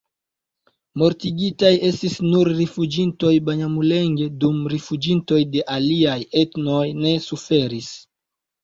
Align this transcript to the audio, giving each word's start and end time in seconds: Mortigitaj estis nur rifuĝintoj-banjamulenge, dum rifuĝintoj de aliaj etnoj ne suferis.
Mortigitaj 1.01 1.71
estis 1.89 2.15
nur 2.29 2.51
rifuĝintoj-banjamulenge, 2.61 4.29
dum 4.47 4.59
rifuĝintoj 4.77 5.41
de 5.55 5.63
aliaj 5.79 6.19
etnoj 6.45 6.85
ne 7.05 7.17
suferis. 7.31 7.97